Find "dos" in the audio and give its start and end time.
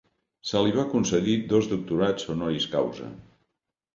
1.51-1.69